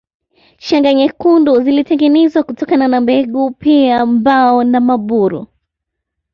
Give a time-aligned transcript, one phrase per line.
[0.57, 5.47] Shanga nyekundu zilitengenezwa kutokana na mbegu pia mbao na maburu